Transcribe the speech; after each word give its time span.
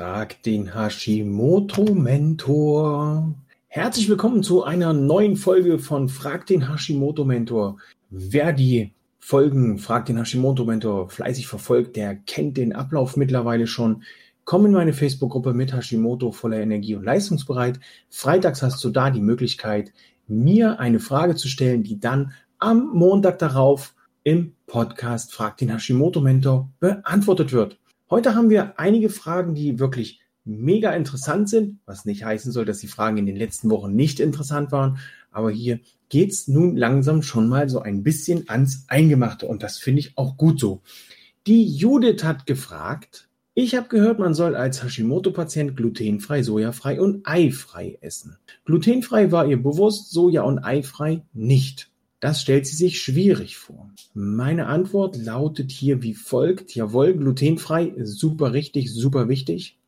Frag 0.00 0.42
den 0.44 0.72
Hashimoto-Mentor. 0.74 3.34
Herzlich 3.68 4.08
willkommen 4.08 4.42
zu 4.42 4.64
einer 4.64 4.94
neuen 4.94 5.36
Folge 5.36 5.78
von 5.78 6.08
Frag 6.08 6.46
den 6.46 6.72
Hashimoto-Mentor. 6.72 7.76
Wer 8.08 8.54
die 8.54 8.94
Folgen 9.18 9.76
Frag 9.76 10.06
den 10.06 10.16
Hashimoto-Mentor 10.16 11.10
fleißig 11.10 11.46
verfolgt, 11.46 11.96
der 11.96 12.16
kennt 12.16 12.56
den 12.56 12.72
Ablauf 12.72 13.18
mittlerweile 13.18 13.66
schon. 13.66 14.02
Komm 14.44 14.64
in 14.64 14.72
meine 14.72 14.94
Facebook-Gruppe 14.94 15.52
mit 15.52 15.74
Hashimoto 15.74 16.32
voller 16.32 16.60
Energie 16.60 16.94
und 16.94 17.04
leistungsbereit. 17.04 17.78
Freitags 18.08 18.62
hast 18.62 18.82
du 18.82 18.88
da 18.88 19.10
die 19.10 19.20
Möglichkeit, 19.20 19.92
mir 20.26 20.80
eine 20.80 21.00
Frage 21.00 21.34
zu 21.34 21.46
stellen, 21.46 21.82
die 21.82 22.00
dann 22.00 22.32
am 22.58 22.88
Montag 22.94 23.38
darauf 23.38 23.94
im 24.22 24.54
Podcast 24.66 25.34
Frag 25.34 25.58
den 25.58 25.68
Hashimoto-Mentor 25.68 26.70
beantwortet 26.80 27.52
wird. 27.52 27.76
Heute 28.10 28.34
haben 28.34 28.50
wir 28.50 28.80
einige 28.80 29.08
Fragen, 29.08 29.54
die 29.54 29.78
wirklich 29.78 30.20
mega 30.44 30.90
interessant 30.90 31.48
sind, 31.48 31.78
was 31.86 32.06
nicht 32.06 32.24
heißen 32.24 32.50
soll, 32.50 32.64
dass 32.64 32.78
die 32.78 32.88
Fragen 32.88 33.18
in 33.18 33.26
den 33.26 33.36
letzten 33.36 33.70
Wochen 33.70 33.94
nicht 33.94 34.18
interessant 34.18 34.72
waren. 34.72 34.98
Aber 35.30 35.52
hier 35.52 35.78
geht's 36.08 36.48
nun 36.48 36.76
langsam 36.76 37.22
schon 37.22 37.48
mal 37.48 37.68
so 37.68 37.78
ein 37.80 38.02
bisschen 38.02 38.48
ans 38.48 38.86
Eingemachte 38.88 39.46
und 39.46 39.62
das 39.62 39.78
finde 39.78 40.00
ich 40.00 40.18
auch 40.18 40.36
gut 40.36 40.58
so. 40.58 40.82
Die 41.46 41.64
Judith 41.64 42.24
hat 42.24 42.46
gefragt, 42.46 43.28
ich 43.54 43.76
habe 43.76 43.86
gehört, 43.86 44.18
man 44.18 44.34
soll 44.34 44.56
als 44.56 44.82
Hashimoto-Patient 44.82 45.76
glutenfrei, 45.76 46.42
sojafrei 46.42 47.00
und 47.00 47.24
eifrei 47.28 47.96
essen. 48.00 48.38
Glutenfrei 48.64 49.30
war 49.30 49.46
ihr 49.46 49.62
bewusst, 49.62 50.12
soja- 50.12 50.42
und 50.42 50.58
eifrei 50.58 51.22
nicht. 51.32 51.90
Das 52.20 52.42
stellt 52.42 52.66
sie 52.66 52.76
sich 52.76 53.00
schwierig 53.00 53.56
vor. 53.56 53.90
Meine 54.12 54.66
Antwort 54.66 55.16
lautet 55.16 55.72
hier 55.72 56.02
wie 56.02 56.14
folgt. 56.14 56.74
Jawohl, 56.74 57.14
glutenfrei, 57.14 57.94
super 58.02 58.52
richtig, 58.52 58.92
super 58.92 59.28
wichtig. 59.28 59.78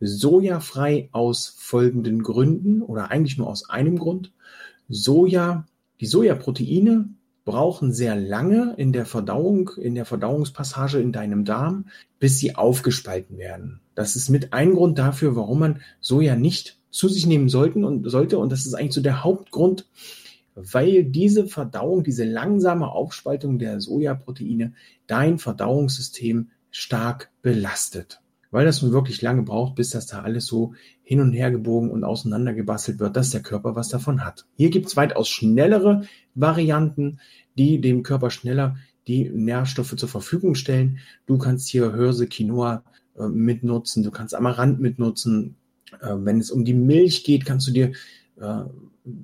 Sojafrei 0.00 1.08
aus 1.12 1.54
folgenden 1.56 2.22
Gründen 2.22 2.82
oder 2.82 3.10
eigentlich 3.12 3.38
nur 3.38 3.48
aus 3.48 3.70
einem 3.70 3.98
Grund. 3.98 4.32
Soja, 4.88 5.66
die 6.00 6.06
Sojaproteine 6.06 7.08
brauchen 7.44 7.92
sehr 7.92 8.16
lange 8.16 8.74
in 8.76 8.92
der 8.92 9.06
Verdauung, 9.06 9.70
in 9.80 9.94
der 9.94 10.04
Verdauungspassage 10.04 10.98
in 10.98 11.12
deinem 11.12 11.44
Darm, 11.44 11.86
bis 12.18 12.38
sie 12.38 12.56
aufgespalten 12.56 13.38
werden. 13.38 13.80
Das 13.94 14.16
ist 14.16 14.28
mit 14.28 14.52
ein 14.52 14.74
Grund 14.74 14.98
dafür, 14.98 15.36
warum 15.36 15.60
man 15.60 15.80
Soja 16.00 16.34
nicht 16.34 16.78
zu 16.90 17.08
sich 17.08 17.26
nehmen 17.26 17.48
sollten 17.48 17.84
und 17.84 18.10
sollte. 18.10 18.38
Und 18.38 18.50
das 18.50 18.66
ist 18.66 18.74
eigentlich 18.74 18.94
so 18.94 19.00
der 19.00 19.22
Hauptgrund, 19.22 19.86
weil 20.56 21.04
diese 21.04 21.46
Verdauung, 21.46 22.02
diese 22.02 22.24
langsame 22.24 22.90
Aufspaltung 22.90 23.58
der 23.58 23.80
Sojaproteine 23.80 24.72
dein 25.06 25.38
Verdauungssystem 25.38 26.48
stark 26.70 27.30
belastet. 27.42 28.20
Weil 28.50 28.64
das 28.64 28.80
nun 28.80 28.92
wirklich 28.92 29.20
lange 29.22 29.42
braucht, 29.42 29.74
bis 29.74 29.90
das 29.90 30.06
da 30.06 30.22
alles 30.22 30.46
so 30.46 30.72
hin 31.02 31.20
und 31.20 31.32
her 31.32 31.50
gebogen 31.50 31.90
und 31.90 32.04
auseinandergebastelt 32.04 32.98
wird, 32.98 33.16
dass 33.16 33.30
der 33.30 33.42
Körper 33.42 33.76
was 33.76 33.88
davon 33.88 34.24
hat. 34.24 34.46
Hier 34.56 34.70
gibt 34.70 34.86
es 34.86 34.96
weitaus 34.96 35.28
schnellere 35.28 36.04
Varianten, 36.34 37.18
die 37.58 37.80
dem 37.80 38.02
Körper 38.02 38.30
schneller 38.30 38.76
die 39.06 39.28
Nährstoffe 39.28 39.94
zur 39.96 40.08
Verfügung 40.08 40.54
stellen. 40.54 40.98
Du 41.26 41.38
kannst 41.38 41.68
hier 41.68 41.92
Hörse, 41.92 42.26
Quinoa 42.26 42.82
äh, 43.18 43.28
mitnutzen, 43.28 44.02
du 44.02 44.10
kannst 44.10 44.34
Amaranth 44.34 44.80
mitnutzen. 44.80 45.56
Äh, 46.00 46.14
wenn 46.18 46.38
es 46.38 46.50
um 46.50 46.64
die 46.64 46.74
Milch 46.74 47.24
geht, 47.24 47.44
kannst 47.44 47.68
du 47.68 47.72
dir 47.72 47.92
äh, 48.40 48.64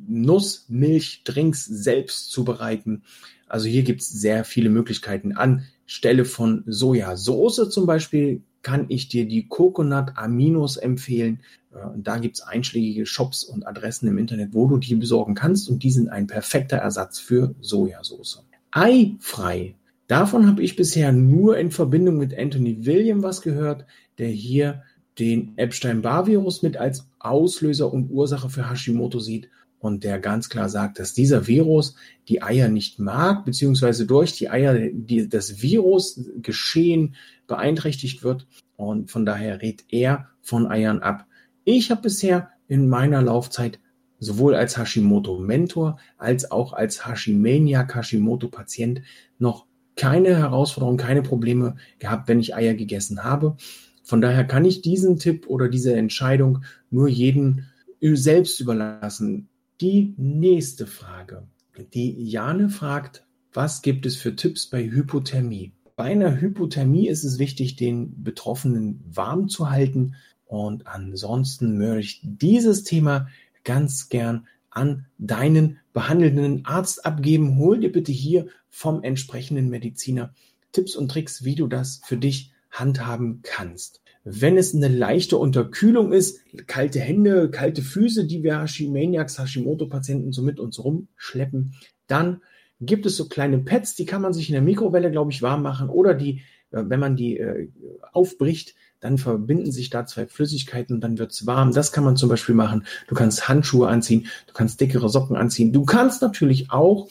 Nussmilchdrinks 0.07 1.67
selbst 1.67 2.31
zubereiten. 2.31 3.03
Also 3.47 3.69
hier 3.69 3.83
gibt 3.83 4.01
es 4.01 4.09
sehr 4.09 4.45
viele 4.45 4.71
Möglichkeiten. 4.71 5.33
Anstelle 5.33 6.25
von 6.25 6.63
Sojasauce 6.67 7.69
zum 7.71 7.87
Beispiel 7.87 8.43
kann 8.63 8.87
ich 8.89 9.09
dir 9.09 9.27
die 9.27 9.49
Coconut 9.49 10.13
Aminos 10.15 10.77
empfehlen. 10.77 11.41
Äh, 11.73 11.79
da 11.97 12.19
gibt 12.19 12.37
es 12.37 12.43
einschlägige 12.43 13.07
Shops 13.07 13.45
und 13.45 13.67
Adressen 13.67 14.09
im 14.09 14.19
Internet, 14.19 14.55
wo 14.55 14.69
du 14.69 14.79
die 14.79 14.95
besorgen 14.95 15.35
kannst 15.35 15.69
und 15.69 15.83
die 15.83 15.91
sind 15.91 16.09
ein 16.09 16.29
perfekter 16.29 16.79
Ersatz 16.79 17.19
für 17.19 17.55
Sojasauce. 17.61 18.45
Eifrei. 18.71 19.75
Davon 20.07 20.47
habe 20.47 20.63
ich 20.63 20.77
bisher 20.77 21.13
nur 21.13 21.59
in 21.59 21.71
Verbindung 21.71 22.19
mit 22.19 22.37
Anthony 22.39 22.87
William 22.87 23.23
was 23.23 23.43
gehört, 23.43 23.85
der 24.19 24.29
hier 24.29 24.83
den 25.19 25.57
Epstein-Barr-Virus 25.57 26.63
mit 26.63 26.77
als 26.77 27.07
Auslöser 27.19 27.93
und 27.93 28.11
Ursache 28.11 28.49
für 28.49 28.71
Hashimoto 28.71 29.19
sieht 29.19 29.49
und 29.83 30.05
der 30.05 30.21
ganz 30.21 30.49
klar 30.49 30.69
sagt, 30.69 31.01
dass 31.01 31.13
dieser 31.13 31.49
Virus 31.49 31.97
die 32.29 32.41
Eier 32.41 32.69
nicht 32.69 33.01
mag, 33.01 33.45
beziehungsweise 33.45 34.07
durch 34.07 34.33
die 34.33 34.49
Eier 34.49 34.79
die, 34.93 35.29
das 35.29 35.61
Virusgeschehen 35.61 37.17
beeinträchtigt 37.49 38.23
wird. 38.23 38.47
Und 38.77 39.11
von 39.11 39.27
daher 39.27 39.61
rät 39.61 39.85
er 39.89 40.29
von 40.41 40.69
Eiern 40.69 41.01
ab. 41.01 41.27
Ich 41.65 41.91
habe 41.91 42.03
bisher 42.03 42.51
in 42.69 42.89
meiner 42.89 43.23
Laufzeit 43.23 43.81
sowohl 44.21 44.55
als 44.55 44.79
Hashimoto-Mentor 44.79 45.99
als 46.17 46.53
auch 46.53 46.75
als 46.75 47.05
Hashimaniac, 47.05 47.93
Hashimoto-Patient 47.97 49.03
noch 49.41 49.67
keine 49.97 50.37
Herausforderungen, 50.37 50.97
keine 50.97 51.23
Probleme 51.23 51.75
gehabt, 51.99 52.29
wenn 52.29 52.39
ich 52.39 52.55
Eier 52.55 52.75
gegessen 52.75 53.25
habe. 53.25 53.57
Von 54.05 54.21
daher 54.21 54.45
kann 54.45 54.65
ich 54.65 54.81
diesen 54.81 55.19
Tipp 55.19 55.49
oder 55.49 55.69
diese 55.69 55.97
Entscheidung 55.97 56.63
nur 56.89 57.09
jedem 57.09 57.65
selbst 58.01 58.61
überlassen. 58.61 59.49
Die 59.83 60.15
nächste 60.17 60.87
Frage. 60.87 61.49
Die 61.93 62.23
Jane 62.23 62.69
fragt, 62.69 63.27
was 63.53 63.83
gibt 63.83 64.07
es 64.07 64.15
für 64.15 64.37
Tipps 64.37 64.69
bei 64.69 64.85
Hypothermie? 64.85 65.73
Bei 65.97 66.05
einer 66.05 66.41
Hypothermie 66.41 67.09
ist 67.09 67.25
es 67.25 67.41
wichtig, 67.41 67.75
den 67.75 68.23
Betroffenen 68.23 69.03
warm 69.05 69.49
zu 69.49 69.71
halten. 69.71 70.15
Und 70.47 70.87
ansonsten 70.87 71.79
möchte 71.79 71.99
ich 71.99 72.21
dieses 72.23 72.85
Thema 72.85 73.27
ganz 73.65 74.09
gern 74.09 74.47
an 74.71 75.07
deinen 75.19 75.81
behandelnden 75.93 76.65
Arzt 76.65 77.05
abgeben. 77.05 77.59
Hol 77.59 77.81
dir 77.81 77.91
bitte 77.91 78.13
hier 78.13 78.47
vom 78.69 79.03
entsprechenden 79.03 79.69
Mediziner 79.69 80.33
Tipps 80.71 80.95
und 80.95 81.11
Tricks, 81.11 81.43
wie 81.43 81.57
du 81.57 81.67
das 81.67 82.03
für 82.05 82.19
dich 82.19 82.53
handhaben 82.71 83.41
kannst. 83.43 84.01
Wenn 84.25 84.57
es 84.57 84.75
eine 84.75 84.89
leichte 84.89 85.37
Unterkühlung 85.37 86.13
ist, 86.13 86.41
kalte 86.67 87.01
Hände, 87.01 87.51
kalte 87.51 87.83
Füße, 87.83 88.27
die 88.27 88.43
wir 88.43 88.61
Hashimaniacs, 88.61 89.39
Hashimoto-Patienten 89.39 90.33
so 90.33 90.43
mit 90.43 90.61
uns 90.61 90.83
rumschleppen, 90.83 91.75
dann 92.07 92.41
gibt 92.81 93.07
es 93.07 93.17
so 93.17 93.29
kleine 93.29 93.59
Pads, 93.59 93.95
die 93.95 94.07
kann 94.07 94.23
man 94.23 94.33
sich 94.33 94.49
in 94.49 94.55
der 94.55 94.63
Mikrowelle, 94.63 95.11
glaube 95.11 95.33
ich, 95.33 95.43
warm 95.43 95.63
machen 95.63 95.89
oder 95.89 96.15
die, 96.15 96.43
äh, 96.71 96.85
wenn 96.87 97.01
man 97.01 97.17
die 97.17 97.39
äh, 97.39 97.69
aufbricht, 98.13 98.75
dann 99.01 99.19
verbinden 99.19 99.73
sich 99.73 99.91
da 99.91 100.07
zwei 100.07 100.27
Flüssigkeiten 100.27 100.95
und 100.95 101.01
dann 101.01 101.19
wird's 101.19 101.47
warm. 101.47 101.73
Das 101.73 101.91
kann 101.91 102.05
man 102.05 102.17
zum 102.17 102.29
Beispiel 102.29 102.55
machen. 102.55 102.85
Du 103.09 103.17
kannst 103.17 103.49
Handschuhe 103.49 103.89
anziehen, 103.89 104.29
du 104.47 104.53
kannst 104.53 104.81
dickere 104.81 105.09
Socken 105.09 105.37
anziehen. 105.37 105.73
Du 105.73 105.85
kannst 105.85 106.23
natürlich 106.23 106.71
auch 106.71 107.09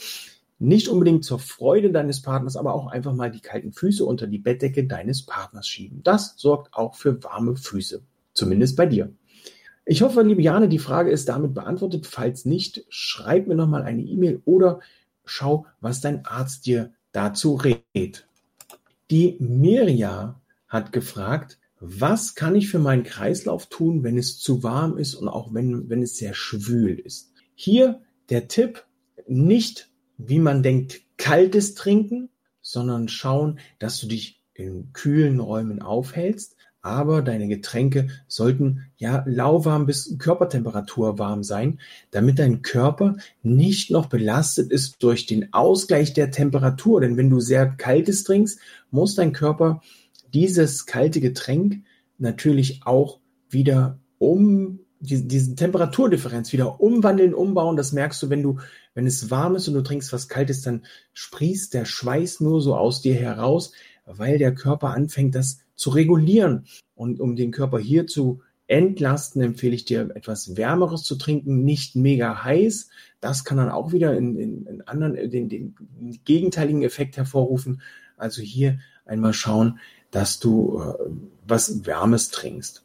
nicht 0.62 0.90
unbedingt 0.90 1.26
zur 1.26 1.40
Freude 1.40 1.92
deines 1.92 2.22
Partners, 2.22 2.56
aber 2.56 2.76
auch 2.76 2.88
einfach 2.88 3.14
mal 3.14 3.32
die 3.32 3.42
kalten 3.42 3.74
Füße 3.74 4.06
unter 4.06 4.28
die 4.28 4.38
Bettdecke 4.38 4.86
deines 4.86 5.26
Partners 5.26 5.68
schieben. 5.68 6.04
Das 6.04 6.36
sorgt 6.38 6.74
auch 6.74 6.96
für 6.96 7.24
warme 7.24 7.56
Füße. 7.56 8.04
Zumindest 8.34 8.78
bei 8.78 8.86
dir. 8.86 9.12
Ich 9.86 10.04
hoffe, 10.04 10.22
liebe 10.22 10.44
Jane, 10.44 10.70
die 10.70 10.80
Frage 10.80 11.10
ist 11.10 11.28
damit 11.30 11.56
beantwortet. 11.56 12.06
Falls 12.06 12.46
nicht, 12.46 12.86
schreib 12.90 13.48
mir 13.48 13.56
nochmal 13.56 13.82
eine 13.82 14.04
E-Mail 14.04 14.42
oder 14.46 14.80
schau, 15.26 15.66
was 15.80 16.00
dein 16.00 16.26
Arzt 16.26 16.68
dir 16.68 16.94
dazu 17.12 17.56
rät. 17.56 18.28
Die 19.10 19.38
Mirja 19.40 20.40
hat 20.68 20.92
gefragt, 20.92 21.58
was 21.80 22.36
kann 22.36 22.56
ich 22.56 22.70
für 22.70 22.80
meinen 22.80 23.04
Kreislauf 23.04 23.66
tun, 23.66 24.04
wenn 24.04 24.18
es 24.20 24.38
zu 24.38 24.62
warm 24.62 25.00
ist 25.00 25.16
und 25.16 25.28
auch 25.28 25.56
wenn, 25.56 25.90
wenn 25.90 26.04
es 26.04 26.18
sehr 26.18 26.36
schwül 26.36 27.00
ist? 27.00 27.34
Hier 27.56 28.02
der 28.30 28.48
Tipp, 28.48 28.86
nicht 29.28 29.91
wie 30.28 30.40
man 30.40 30.64
denkt, 30.64 31.02
kaltes 31.18 31.76
Trinken, 31.76 32.30
sondern 32.62 33.08
schauen, 33.08 33.60
dass 33.80 34.00
du 34.00 34.08
dich 34.08 34.42
in 34.54 34.94
kühlen 34.94 35.40
Räumen 35.40 35.82
aufhältst. 35.82 36.56
Aber 36.84 37.22
deine 37.22 37.48
Getränke 37.48 38.08
sollten 38.28 38.88
ja 38.98 39.24
lauwarm 39.28 39.86
bis 39.86 40.18
Körpertemperatur 40.18 41.20
warm 41.20 41.44
sein, 41.44 41.80
damit 42.10 42.40
dein 42.40 42.64
Körper 42.64 43.18
nicht 43.44 43.92
noch 43.92 44.08
belastet 44.08 44.72
ist 44.72 45.04
durch 45.04 45.28
den 45.28 45.54
Ausgleich 45.54 46.14
der 46.14 46.32
Temperatur. 46.32 47.02
Denn 47.02 47.18
wenn 47.18 47.30
du 47.30 47.40
sehr 47.40 47.68
kaltes 47.68 48.24
trinkst, 48.24 48.60
muss 48.90 49.14
dein 49.14 49.32
Körper 49.32 49.82
dieses 50.34 50.88
kalte 50.88 51.22
Getränk 51.22 51.84
natürlich 52.18 52.82
auch 52.86 53.20
wieder 53.48 54.00
um 54.18 54.80
die, 55.02 55.28
diese 55.28 55.56
Temperaturdifferenz 55.56 56.54
wieder 56.54 56.80
umwandeln, 56.80 57.34
umbauen. 57.34 57.76
Das 57.76 57.92
merkst 57.92 58.22
du, 58.24 58.30
wenn 58.30 58.44
du, 58.44 58.60
wenn 58.94 59.08
es 59.08 59.30
warm 59.30 59.56
ist 59.56 59.68
und 59.68 59.74
du 59.74 59.82
trinkst 59.82 60.14
was 60.14 60.30
Kaltes, 60.30 60.62
dann 60.62 60.84
sprießt 61.14 61.74
der 61.74 61.86
Schweiß 61.86 62.40
nur 62.40 62.62
so 62.62 62.76
aus 62.76 63.02
dir 63.02 63.16
heraus, 63.16 63.74
weil 64.06 64.38
der 64.38 64.54
Körper 64.56 64.92
anfängt, 64.92 65.36
das 65.36 65.60
zu 65.76 65.90
regulieren. 65.90 66.66
Und 66.96 67.20
um 67.20 67.36
den 67.36 67.52
Körper 67.52 67.80
hier 67.80 68.08
zu 68.08 68.42
entlasten, 68.68 69.42
empfehle 69.42 69.76
ich 69.76 69.86
dir 69.86 70.12
etwas 70.16 70.56
Wärmeres 70.56 71.04
zu 71.04 71.16
trinken, 71.16 71.64
nicht 71.64 71.96
mega 71.96 72.44
heiß. 72.44 72.90
Das 73.20 73.44
kann 73.44 73.58
dann 73.58 73.70
auch 73.70 73.92
wieder 73.92 74.16
in, 74.16 74.38
in, 74.38 74.66
in 74.66 74.82
anderen, 74.88 75.30
den, 75.30 75.50
den 75.50 75.76
gegenteiligen 76.24 76.84
Effekt 76.84 77.18
hervorrufen. 77.18 77.82
Also 78.18 78.42
hier 78.42 78.80
einmal 79.06 79.34
schauen, 79.34 79.80
dass 80.12 80.40
du 80.40 80.80
äh, 80.80 80.94
was 81.48 81.86
Wärmes 81.86 82.30
trinkst. 82.30 82.84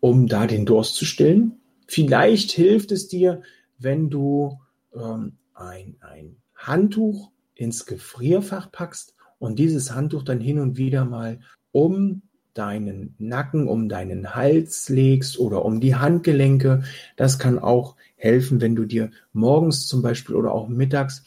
Um 0.00 0.26
da 0.26 0.46
den 0.46 0.66
Durst 0.66 0.96
zu 0.96 1.04
stillen. 1.04 1.60
Vielleicht 1.86 2.50
hilft 2.50 2.92
es 2.92 3.08
dir, 3.08 3.42
wenn 3.78 4.10
du 4.10 4.58
ähm, 4.94 5.36
ein, 5.54 5.96
ein 6.00 6.36
Handtuch 6.54 7.30
ins 7.54 7.86
Gefrierfach 7.86 8.72
packst 8.72 9.14
und 9.38 9.58
dieses 9.58 9.94
Handtuch 9.94 10.22
dann 10.22 10.40
hin 10.40 10.58
und 10.58 10.76
wieder 10.76 11.04
mal 11.04 11.40
um 11.72 12.22
deinen 12.54 13.14
Nacken, 13.18 13.68
um 13.68 13.88
deinen 13.88 14.34
Hals 14.34 14.88
legst 14.88 15.38
oder 15.38 15.64
um 15.64 15.80
die 15.80 15.94
Handgelenke. 15.94 16.82
Das 17.16 17.38
kann 17.38 17.58
auch 17.58 17.96
helfen, 18.16 18.60
wenn 18.60 18.74
du 18.74 18.84
dir 18.84 19.10
morgens 19.32 19.86
zum 19.86 20.02
Beispiel 20.02 20.34
oder 20.34 20.52
auch 20.52 20.68
mittags 20.68 21.24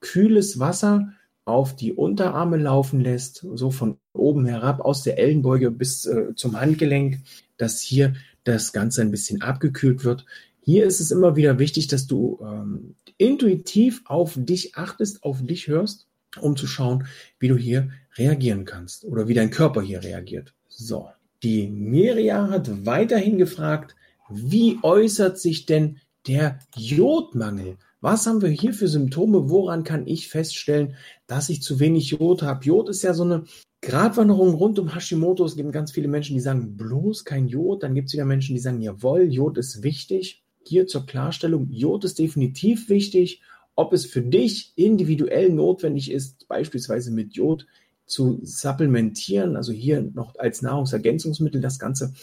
kühles 0.00 0.58
Wasser 0.58 1.12
auf 1.44 1.74
die 1.74 1.92
Unterarme 1.92 2.56
laufen 2.56 3.00
lässt, 3.00 3.46
so 3.54 3.70
von 3.70 3.98
oben 4.12 4.46
herab 4.46 4.80
aus 4.80 5.02
der 5.02 5.18
Ellenbeuge 5.18 5.70
bis 5.70 6.06
äh, 6.06 6.34
zum 6.34 6.60
Handgelenk, 6.60 7.20
dass 7.56 7.80
hier 7.80 8.14
das 8.44 8.72
Ganze 8.72 9.02
ein 9.02 9.10
bisschen 9.10 9.42
abgekühlt 9.42 10.04
wird. 10.04 10.24
Hier 10.60 10.84
ist 10.84 11.00
es 11.00 11.10
immer 11.10 11.36
wieder 11.36 11.58
wichtig, 11.58 11.88
dass 11.88 12.06
du 12.06 12.38
ähm, 12.42 12.94
intuitiv 13.16 14.02
auf 14.04 14.34
dich 14.36 14.76
achtest, 14.76 15.24
auf 15.24 15.42
dich 15.42 15.66
hörst, 15.66 16.06
um 16.40 16.56
zu 16.56 16.66
schauen, 16.66 17.06
wie 17.38 17.48
du 17.48 17.56
hier 17.56 17.90
reagieren 18.16 18.64
kannst 18.64 19.04
oder 19.04 19.28
wie 19.28 19.34
dein 19.34 19.50
Körper 19.50 19.82
hier 19.82 20.02
reagiert. 20.02 20.54
So, 20.68 21.08
die 21.42 21.66
Miria 21.68 22.48
hat 22.48 22.86
weiterhin 22.86 23.38
gefragt, 23.38 23.96
wie 24.30 24.78
äußert 24.82 25.38
sich 25.38 25.66
denn 25.66 25.98
der 26.26 26.58
Jodmangel? 26.76 27.76
Was 28.02 28.26
haben 28.26 28.42
wir 28.42 28.48
hier 28.48 28.74
für 28.74 28.88
Symptome? 28.88 29.48
Woran 29.48 29.84
kann 29.84 30.08
ich 30.08 30.28
feststellen, 30.28 30.96
dass 31.28 31.48
ich 31.48 31.62
zu 31.62 31.78
wenig 31.78 32.10
Jod 32.10 32.42
habe? 32.42 32.64
Jod 32.64 32.88
ist 32.88 33.02
ja 33.02 33.14
so 33.14 33.22
eine 33.22 33.44
Gratwanderung 33.80 34.54
rund 34.54 34.80
um 34.80 34.92
Hashimoto. 34.92 35.44
Es 35.44 35.54
gibt 35.54 35.72
ganz 35.72 35.92
viele 35.92 36.08
Menschen, 36.08 36.34
die 36.34 36.40
sagen, 36.40 36.76
bloß 36.76 37.24
kein 37.24 37.46
Jod. 37.46 37.84
Dann 37.84 37.94
gibt 37.94 38.08
es 38.08 38.14
wieder 38.14 38.24
Menschen, 38.24 38.56
die 38.56 38.60
sagen, 38.60 38.82
jawohl, 38.82 39.32
Jod 39.32 39.56
ist 39.56 39.84
wichtig. 39.84 40.42
Hier 40.66 40.88
zur 40.88 41.06
Klarstellung, 41.06 41.68
Jod 41.70 42.04
ist 42.04 42.18
definitiv 42.18 42.88
wichtig. 42.88 43.40
Ob 43.76 43.92
es 43.92 44.04
für 44.04 44.20
dich 44.20 44.72
individuell 44.74 45.50
notwendig 45.50 46.10
ist, 46.10 46.48
beispielsweise 46.48 47.12
mit 47.12 47.34
Jod 47.34 47.68
zu 48.06 48.40
supplementieren, 48.42 49.54
also 49.54 49.70
hier 49.70 50.02
noch 50.02 50.34
als 50.34 50.60
Nahrungsergänzungsmittel 50.60 51.60
das 51.60 51.78
Ganze 51.78 52.14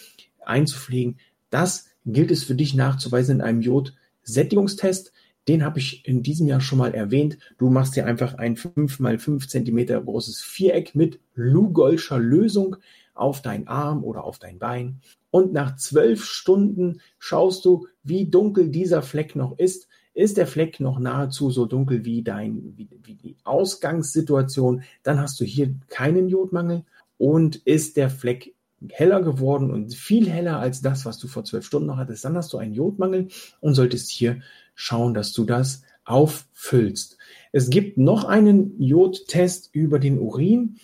einzupflegen, 0.45 1.19
das 1.51 1.85
gilt 2.05 2.31
es 2.31 2.43
für 2.43 2.55
dich 2.55 2.75
nachzuweisen 2.75 3.37
in 3.37 3.41
einem 3.41 3.61
Jod-Sättigungstest. 3.61 5.13
Den 5.49 5.65
habe 5.65 5.79
ich 5.79 6.07
in 6.07 6.21
diesem 6.21 6.45
Jahr 6.45 6.61
schon 6.61 6.77
mal 6.77 6.93
erwähnt. 6.93 7.39
Du 7.57 7.71
machst 7.71 7.95
dir 7.95 8.05
einfach 8.05 8.35
ein 8.35 8.55
5 8.55 8.99
mal 8.99 9.17
5 9.17 9.47
cm 9.47 10.05
großes 10.05 10.43
Viereck 10.43 10.93
mit 10.93 11.19
Lugolscher 11.33 12.19
Lösung 12.19 12.75
auf 13.15 13.41
deinen 13.41 13.67
Arm 13.67 14.03
oder 14.03 14.25
auf 14.25 14.37
dein 14.37 14.59
Bein. 14.59 15.01
Und 15.31 15.51
nach 15.51 15.75
zwölf 15.75 16.23
Stunden 16.23 17.01
schaust 17.17 17.65
du, 17.65 17.87
wie 18.03 18.29
dunkel 18.29 18.69
dieser 18.69 19.01
Fleck 19.01 19.35
noch 19.35 19.57
ist. 19.57 19.87
Ist 20.13 20.37
der 20.37 20.45
Fleck 20.45 20.79
noch 20.79 20.99
nahezu 20.99 21.49
so 21.49 21.65
dunkel 21.65 22.05
wie, 22.05 22.21
dein, 22.21 22.75
wie, 22.77 22.87
wie 23.01 23.15
die 23.15 23.35
Ausgangssituation, 23.43 24.83
dann 25.01 25.19
hast 25.19 25.39
du 25.39 25.45
hier 25.45 25.73
keinen 25.87 26.29
Jodmangel. 26.29 26.83
Und 27.17 27.55
ist 27.55 27.97
der 27.97 28.11
Fleck 28.11 28.53
heller 28.87 29.21
geworden 29.21 29.71
und 29.71 29.93
viel 29.93 30.29
heller 30.29 30.59
als 30.59 30.81
das, 30.81 31.05
was 31.05 31.17
du 31.17 31.27
vor 31.27 31.43
zwölf 31.43 31.65
Stunden 31.65 31.87
noch 31.87 31.97
hattest, 31.97 32.23
dann 32.23 32.37
hast 32.37 32.53
du 32.53 32.57
einen 32.57 32.73
Jodmangel 32.73 33.27
und 33.59 33.73
solltest 33.73 34.09
hier 34.09 34.41
schauen, 34.79 35.13
dass 35.13 35.33
du 35.33 35.43
das 35.43 35.83
auffüllst. 36.05 37.17
Es 37.51 37.69
gibt 37.69 37.97
noch 37.97 38.23
einen 38.23 38.81
Jodtest 38.81 39.69
über 39.73 39.99
den 39.99 40.17
Urin. 40.17 40.77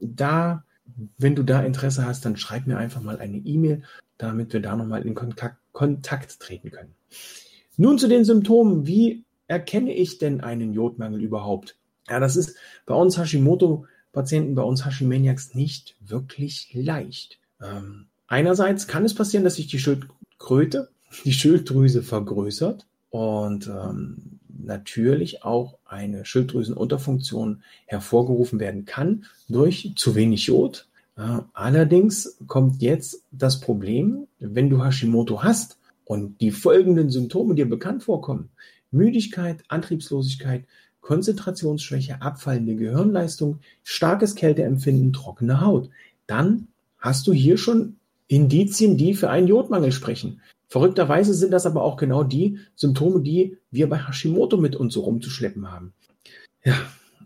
da, 0.00 0.64
wenn 1.16 1.36
du 1.36 1.44
da 1.44 1.62
Interesse 1.62 2.04
hast, 2.04 2.24
dann 2.24 2.36
schreib 2.36 2.66
mir 2.66 2.76
einfach 2.76 3.02
mal 3.02 3.20
eine 3.20 3.36
E-Mail, 3.38 3.84
damit 4.18 4.52
wir 4.52 4.60
da 4.60 4.74
nochmal 4.74 5.06
in 5.06 5.14
Kontakt, 5.14 5.58
Kontakt 5.72 6.40
treten 6.40 6.72
können. 6.72 6.96
Nun 7.76 7.98
zu 7.98 8.08
den 8.08 8.24
Symptomen. 8.24 8.88
Wie 8.88 9.24
erkenne 9.46 9.94
ich 9.94 10.18
denn 10.18 10.40
einen 10.40 10.72
Jodmangel 10.72 11.22
überhaupt? 11.22 11.78
Ja, 12.08 12.18
das 12.18 12.34
ist 12.34 12.56
bei 12.84 12.96
uns 12.96 13.16
Hashimoto-Patienten, 13.16 14.56
bei 14.56 14.62
uns 14.62 14.84
Hashimaniacs 14.84 15.54
nicht 15.54 15.94
wirklich 16.00 16.68
leicht. 16.74 17.38
Ähm, 17.62 18.06
einerseits 18.26 18.88
kann 18.88 19.04
es 19.04 19.14
passieren, 19.14 19.44
dass 19.44 19.54
sich 19.54 19.68
die 19.68 19.78
Schildkröte, 19.78 20.90
die 21.24 21.32
Schilddrüse 21.32 22.02
vergrößert 22.02 22.86
und 23.10 23.66
ähm, 23.66 24.40
natürlich 24.48 25.44
auch 25.44 25.78
eine 25.84 26.24
Schilddrüsenunterfunktion 26.24 27.62
hervorgerufen 27.86 28.60
werden 28.60 28.84
kann 28.84 29.26
durch 29.48 29.92
zu 29.96 30.14
wenig 30.14 30.46
Jod. 30.46 30.88
Äh, 31.16 31.38
allerdings 31.52 32.38
kommt 32.46 32.82
jetzt 32.82 33.24
das 33.32 33.60
Problem, 33.60 34.26
wenn 34.38 34.70
du 34.70 34.82
Hashimoto 34.84 35.42
hast 35.42 35.78
und 36.04 36.40
die 36.40 36.50
folgenden 36.50 37.10
Symptome 37.10 37.54
dir 37.54 37.68
bekannt 37.68 38.04
vorkommen, 38.04 38.50
Müdigkeit, 38.90 39.62
Antriebslosigkeit, 39.68 40.64
Konzentrationsschwäche, 41.00 42.20
abfallende 42.20 42.76
Gehirnleistung, 42.76 43.60
starkes 43.82 44.34
Kälteempfinden, 44.34 45.12
trockene 45.12 45.60
Haut, 45.60 45.90
dann 46.26 46.68
hast 46.98 47.26
du 47.26 47.32
hier 47.32 47.56
schon 47.56 47.96
Indizien, 48.28 48.96
die 48.96 49.14
für 49.14 49.30
einen 49.30 49.48
Jodmangel 49.48 49.92
sprechen. 49.92 50.40
Verrückterweise 50.70 51.34
sind 51.34 51.50
das 51.50 51.66
aber 51.66 51.82
auch 51.82 51.96
genau 51.96 52.22
die 52.22 52.60
Symptome, 52.76 53.22
die 53.22 53.58
wir 53.72 53.88
bei 53.88 53.98
Hashimoto 53.98 54.56
mit 54.56 54.76
uns 54.76 54.94
so 54.94 55.00
rumzuschleppen 55.00 55.68
haben. 55.68 55.92
Ja, 56.62 56.76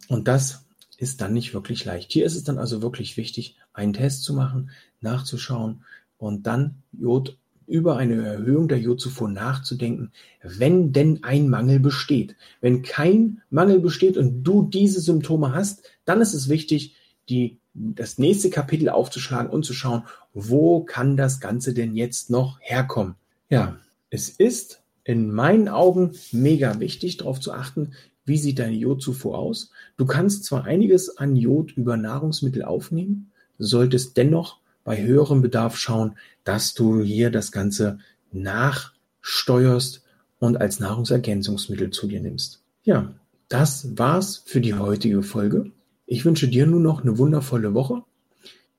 und 0.08 0.28
das 0.28 0.64
ist 0.96 1.20
dann 1.20 1.34
nicht 1.34 1.52
wirklich 1.52 1.84
leicht. 1.84 2.10
Hier 2.10 2.24
ist 2.24 2.36
es 2.36 2.44
dann 2.44 2.56
also 2.56 2.80
wirklich 2.80 3.18
wichtig, 3.18 3.58
einen 3.74 3.92
Test 3.92 4.24
zu 4.24 4.32
machen, 4.32 4.70
nachzuschauen 5.02 5.84
und 6.16 6.46
dann 6.46 6.76
Jod 6.92 7.36
über 7.66 7.98
eine 7.98 8.24
Erhöhung 8.26 8.66
der 8.66 8.78
Jodzufuhr 8.78 9.28
nachzudenken, 9.28 10.12
wenn 10.42 10.92
denn 10.92 11.22
ein 11.22 11.50
Mangel 11.50 11.80
besteht. 11.80 12.36
Wenn 12.62 12.80
kein 12.80 13.42
Mangel 13.50 13.78
besteht 13.78 14.16
und 14.16 14.42
du 14.42 14.62
diese 14.62 15.02
Symptome 15.02 15.52
hast, 15.52 15.82
dann 16.06 16.22
ist 16.22 16.32
es 16.32 16.48
wichtig, 16.48 16.94
die, 17.28 17.58
das 17.74 18.16
nächste 18.16 18.48
Kapitel 18.48 18.88
aufzuschlagen 18.88 19.50
und 19.50 19.66
zu 19.66 19.74
schauen, 19.74 20.04
wo 20.32 20.82
kann 20.82 21.18
das 21.18 21.40
Ganze 21.40 21.74
denn 21.74 21.94
jetzt 21.94 22.30
noch 22.30 22.58
herkommen? 22.60 23.16
Ja, 23.54 23.78
es 24.10 24.30
ist 24.30 24.82
in 25.04 25.30
meinen 25.30 25.68
Augen 25.68 26.10
mega 26.32 26.80
wichtig, 26.80 27.18
darauf 27.18 27.38
zu 27.38 27.52
achten, 27.52 27.92
wie 28.24 28.36
sieht 28.36 28.58
deine 28.58 28.74
Jodzufuhr 28.74 29.38
aus. 29.38 29.70
Du 29.96 30.06
kannst 30.06 30.42
zwar 30.42 30.64
einiges 30.64 31.18
an 31.18 31.36
Jod 31.36 31.70
über 31.70 31.96
Nahrungsmittel 31.96 32.64
aufnehmen, 32.64 33.30
solltest 33.56 34.16
dennoch 34.16 34.58
bei 34.82 35.00
höherem 35.00 35.40
Bedarf 35.40 35.76
schauen, 35.76 36.16
dass 36.42 36.74
du 36.74 37.00
hier 37.00 37.30
das 37.30 37.52
Ganze 37.52 38.00
nachsteuerst 38.32 40.02
und 40.40 40.60
als 40.60 40.80
Nahrungsergänzungsmittel 40.80 41.90
zu 41.90 42.08
dir 42.08 42.20
nimmst. 42.20 42.60
Ja, 42.82 43.14
das 43.48 43.96
war's 43.96 44.42
für 44.44 44.60
die 44.60 44.74
heutige 44.74 45.22
Folge. 45.22 45.70
Ich 46.06 46.24
wünsche 46.24 46.48
dir 46.48 46.66
nun 46.66 46.82
noch 46.82 47.02
eine 47.02 47.18
wundervolle 47.18 47.72
Woche. 47.72 48.02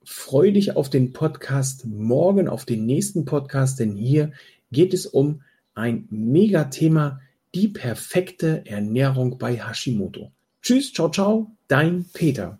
Freu 0.08 0.52
dich 0.52 0.76
auf 0.76 0.92
den 0.92 1.14
Podcast 1.14 1.86
morgen, 1.88 2.48
auf 2.48 2.66
den 2.66 2.86
nächsten 2.86 3.26
Podcast, 3.26 3.80
denn 3.80 3.96
hier 3.96 4.34
geht 4.72 4.94
es 4.94 5.06
um 5.06 5.42
ein 5.74 6.08
Megathema, 6.10 7.20
die 7.54 7.68
perfekte 7.68 8.66
Ernährung 8.66 9.38
bei 9.38 9.58
Hashimoto. 9.58 10.32
Tschüss, 10.62 10.94
ciao, 10.94 11.10
ciao, 11.10 11.52
dein 11.68 12.06
Peter. 12.14 12.60